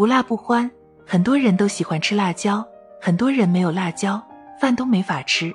[0.00, 0.70] 无辣不欢，
[1.06, 2.66] 很多人都喜欢吃辣椒，
[3.02, 4.18] 很多人没有辣椒，
[4.58, 5.54] 饭都没法吃。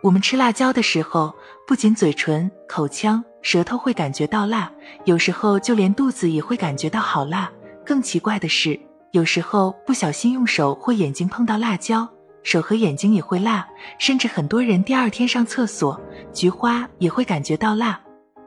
[0.00, 1.34] 我们吃辣椒的时候，
[1.66, 4.70] 不仅嘴唇、口腔、舌头会感觉到辣，
[5.06, 7.50] 有时候就连肚子也会感觉到好辣。
[7.84, 8.78] 更奇怪的是，
[9.10, 12.08] 有时候不小心用手或眼睛碰到辣椒，
[12.44, 13.68] 手和眼睛也会辣，
[13.98, 16.00] 甚至很多人第二天上厕所，
[16.32, 18.00] 菊花也会感觉到辣。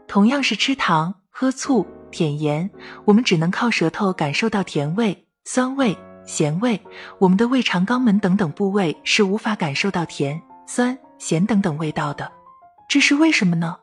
[0.08, 2.72] 同样是吃糖、喝醋、舔盐，
[3.04, 6.80] 我们只能靠舌头感受到甜味、酸味、咸味，
[7.20, 10.98] 我们的胃肠、肛门等等部位是无法感受到甜、酸。
[11.20, 12.30] 咸等等味道的，
[12.90, 13.78] 这是为什么呢？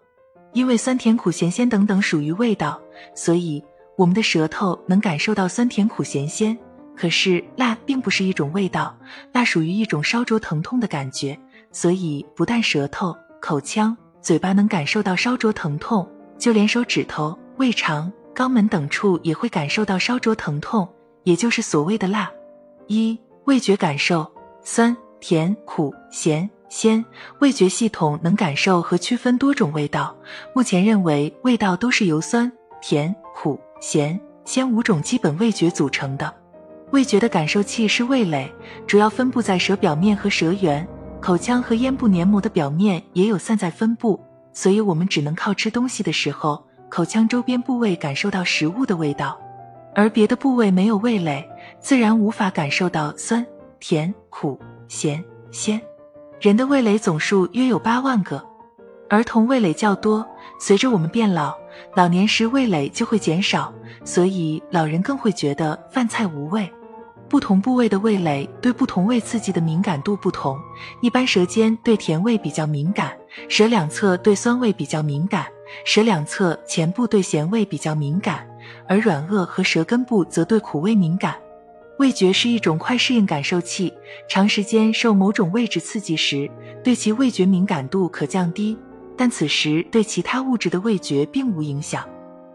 [0.52, 2.78] 因为酸甜苦咸鲜等等属于味道，
[3.15, 3.65] 所以
[3.96, 6.56] 我们的舌头能感受到酸甜苦咸鲜。
[6.95, 8.95] 可是辣并不是一种味道，
[9.32, 11.38] 辣属于一种烧灼疼痛的感觉，
[11.73, 16.06] 所以不但舌头、口腔、嘴巴能感受到烧灼疼痛，
[16.38, 20.87] 就连手指头、胃肠、肛门等处也会感受到烧灼疼痛，
[21.24, 22.30] 也就是所谓的辣。
[22.87, 24.30] 一、味觉感受：
[24.63, 26.49] 酸、甜、苦、咸。
[26.68, 27.04] 鲜
[27.40, 30.16] 味觉系统能感受和区分多种味道。
[30.54, 36.32] 目前认为，味道都是由酸、甜、苦、咸、鲜五种基本味觉组成的。
[36.93, 38.48] 味觉的感受器是味蕾，
[38.87, 40.87] 主要分布在舌表面和舌缘，
[41.21, 44.21] 口腔和咽部黏膜的表面也有散在分布。
[44.52, 49.37] 所以，我们只能靠吃东西的时候，口腔周边部位感受到食物的味道，
[49.95, 51.49] 而别的部位没有味蕾，
[51.80, 53.45] 自然无法感受到酸、
[53.79, 55.80] 甜、苦、咸、鲜。
[56.41, 58.43] 人的味蕾总数约有八万个，
[59.09, 60.27] 儿童味蕾较多。
[60.59, 61.55] 随着我们变老，
[61.95, 63.73] 老年时味蕾就会减少，
[64.05, 66.71] 所以老人更会觉得饭菜无味。
[67.28, 70.59] 不同部位的味蕾对不同味刺激的敏感度不同，
[71.00, 73.16] 一般舌尖对甜味比较敏感，
[73.49, 75.47] 舌两侧对酸味比较敏感，
[75.84, 78.47] 舌两侧前部对咸味比较敏感，
[78.87, 81.37] 而软腭和舌根部则对苦味敏感。
[81.99, 83.93] 味觉是一种快适应感受器，
[84.28, 86.50] 长时间受某种位置刺激时，
[86.82, 88.76] 对其味觉敏感度可降低，
[89.16, 92.02] 但此时对其他物质的味觉并无影响。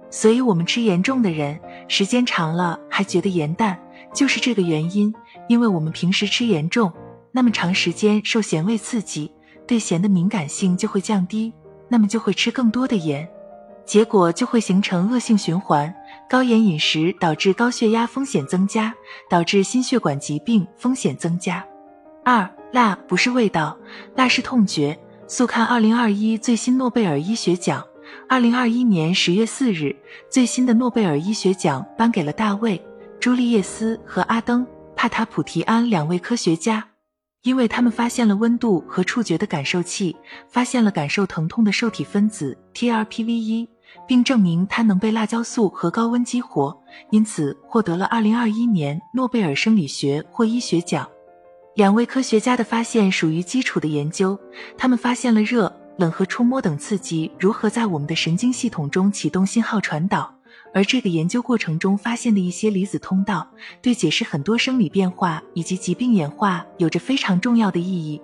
[0.09, 3.77] 所以，我们吃盐重的人，时间长了还觉得盐淡，
[4.13, 5.13] 就是这个原因。
[5.47, 6.91] 因为我们平时吃盐重，
[7.31, 9.31] 那么长时间受咸味刺激，
[9.67, 11.53] 对咸的敏感性就会降低，
[11.87, 13.27] 那么就会吃更多的盐，
[13.85, 15.93] 结果就会形成恶性循环。
[16.29, 18.93] 高盐饮食导致高血压风险增加，
[19.29, 21.65] 导致心血管疾病风险增加。
[22.23, 23.77] 二，辣不是味道，
[24.15, 24.97] 辣是痛觉。
[25.27, 27.83] 速看二零二一最新诺贝尔医学奖。
[28.27, 29.95] 二零二一年十月四日，
[30.29, 32.77] 最新的诺贝尔医学奖颁给了大卫·
[33.19, 34.63] 朱利叶斯和阿登·
[34.95, 36.87] 帕塔普提安两位科学家，
[37.45, 40.15] 因为他们发现了温度和触觉的感受器，
[40.49, 43.69] 发现了感受疼痛的受体分子 TRPV1。
[44.07, 46.77] 并证明它能被辣椒素和高温激活，
[47.11, 51.07] 因此获得了2021年诺贝尔生理学或医学奖。
[51.75, 54.37] 两位科学家的发现属于基础的研究，
[54.77, 60.34] 他们发现了热、冷和触摸等刺激如何在我们的神经系统中启动信号传导，
[60.75, 63.47] 而这个研究过程中发现的一些离子通道，
[63.81, 68.21] 对解释很多生理变化以及疾病演化有着非常重要的意义。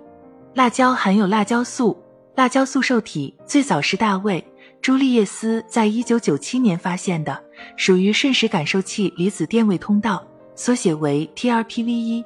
[0.52, 1.96] 辣椒含有辣椒素，
[2.34, 4.44] 辣椒素受体最早是大卫。
[4.82, 7.42] 朱利叶斯在一九九七年发现的，
[7.78, 10.22] 属于瞬时感受器离子电位通道，
[10.54, 12.22] 缩写为 TRPV1。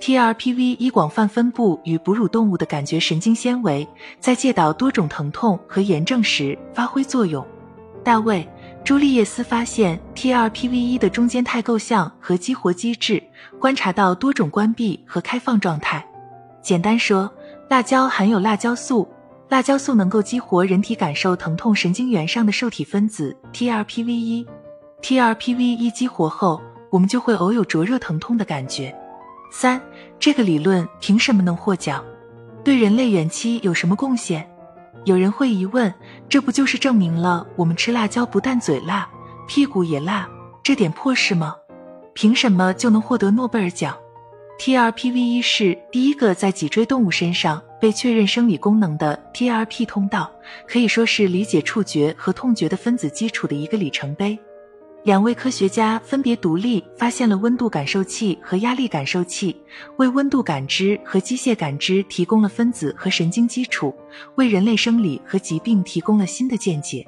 [0.00, 3.86] TRPV1 广泛分布于哺乳动物的感觉神经纤维，
[4.18, 7.46] 在介导多种疼痛和炎症时发挥作用。
[8.02, 8.38] 大卫·
[8.82, 13.22] 朱利叶斯发现 TRPV1 的中间态构象和激活机制，
[13.58, 16.04] 观察到多种关闭和开放状态。
[16.62, 17.30] 简单说，
[17.68, 19.06] 辣椒含有辣椒素。
[19.48, 26.60] 辣椒素能够激活人体感受疼痛神经元上的受体分子 TRPV1，TRPV1 激活后，
[26.90, 28.92] 我们就会偶有灼热疼痛的感觉。
[29.52, 29.80] 三，
[30.18, 32.04] 这个理论凭什么能获奖？
[32.64, 34.49] 对人类远期有什么贡献？
[35.04, 35.92] 有人会疑问，
[36.28, 39.08] 这不就是证明了我们吃辣椒不但嘴辣，
[39.48, 40.28] 屁股也辣
[40.62, 41.56] 这点破事吗？
[42.14, 43.96] 凭什么就能获得诺贝尔奖
[44.58, 47.62] ？TRPV1 是第一个在脊椎动物身上。
[47.80, 50.30] 被确认生理功能的 TRP 通道
[50.68, 54.38] 可以说是理解触觉和痛觉的分子基础的一个里程碑。
[55.02, 59.56] 两位科学家分别独立发现了温度感受器和压力感受器，
[59.96, 63.94] 为温度感知和机械感知提供了分子和神经基础，
[64.34, 67.06] 为人类生理和疾病提供了新的见解。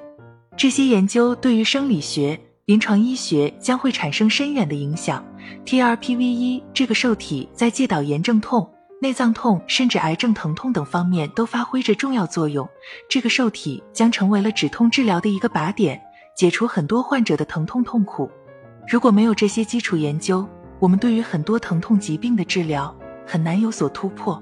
[0.57, 5.23] 这些研究对于生理学、临床医学将会产生深远的影响。
[5.65, 8.67] TRPV1 这个受体在介导炎症痛。
[9.01, 12.65] 内脏痛甚至癌症疼痛等方面都发挥着重要作用。
[13.09, 16.01] 这个受体将成为了止痛治疗的一个靶点，
[16.35, 18.29] 解除很多患者的疼痛痛苦。
[18.87, 20.47] 如果没有这些基础研究，
[20.79, 22.93] 我们对于很多疼痛疾病的治疗
[23.25, 24.41] 很难有所突破。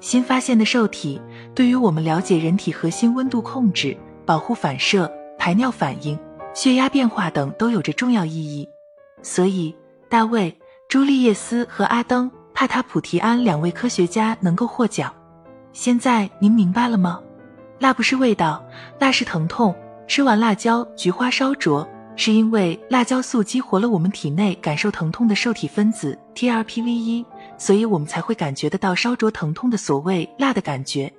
[0.00, 1.20] 新发现的受体
[1.54, 6.18] 对于我们了解人体核心温度控制、保护反射、排尿反应、
[6.52, 8.68] 血压变化等都有着重要意义。
[9.22, 9.74] 所以，
[10.08, 10.56] 大卫、
[10.88, 15.12] 朱利叶斯和阿登·帕塔普提安两位科学家能够获奖。
[15.72, 17.20] 现在您明白了吗？
[17.78, 18.64] 辣不是味道，
[18.98, 19.74] 辣是疼痛。
[20.08, 27.24] 吃完辣椒，菊花烧灼，是因为辣椒素激活了我们体内感受疼痛的受体分子 TRPV1，
[27.58, 31.12] 所以我们才会感觉得到烧灼疼痛的所谓辣的感觉。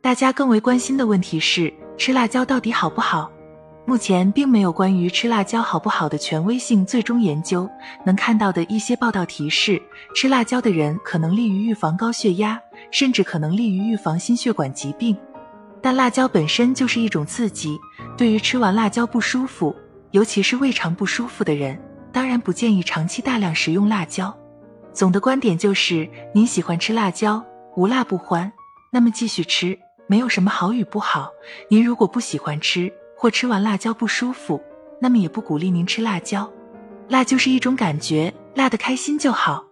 [0.00, 3.30] 大家更为关心的问题是，吃辣椒到底好不好？
[3.84, 7.68] 目前并没有关于吃辣椒好不好的权威性最终研究。
[8.04, 9.82] 能看到的一些报道提示，
[10.14, 15.16] 吃辣椒的人可能利于预防高血压，甚至可能利于预防心血管疾病。
[15.80, 17.78] 但辣椒本身就是一种刺激，
[18.18, 19.72] 对于吃完辣椒不舒服，
[20.10, 21.80] 尤其是胃肠不舒服的人，
[22.10, 24.36] 当然不建议长期大量食用辣椒。
[24.92, 27.40] 总的观点就是，您喜欢吃辣椒，
[27.76, 28.52] 无辣不欢，
[28.90, 29.78] 那么继续吃，
[30.08, 31.30] 没有什么好与不好。
[31.70, 34.60] 您如果不喜欢吃，或吃完辣椒不舒服，
[35.00, 36.50] 那么也不鼓励您吃辣椒。
[37.08, 39.64] 辣就是一种感觉，辣的开心就好。